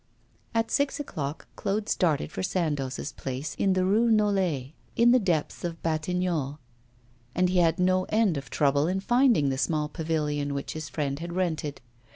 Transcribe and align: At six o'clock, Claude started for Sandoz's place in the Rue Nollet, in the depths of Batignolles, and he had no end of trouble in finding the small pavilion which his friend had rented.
At 0.55 0.71
six 0.71 0.99
o'clock, 0.99 1.45
Claude 1.55 1.87
started 1.87 2.31
for 2.31 2.41
Sandoz's 2.41 3.11
place 3.11 3.53
in 3.53 3.73
the 3.73 3.85
Rue 3.85 4.09
Nollet, 4.09 4.73
in 4.95 5.11
the 5.11 5.19
depths 5.19 5.63
of 5.63 5.79
Batignolles, 5.83 6.57
and 7.35 7.49
he 7.49 7.59
had 7.59 7.77
no 7.79 8.05
end 8.05 8.35
of 8.35 8.49
trouble 8.49 8.87
in 8.87 8.99
finding 8.99 9.49
the 9.49 9.59
small 9.59 9.87
pavilion 9.89 10.55
which 10.55 10.73
his 10.73 10.89
friend 10.89 11.19
had 11.19 11.33
rented. 11.33 11.81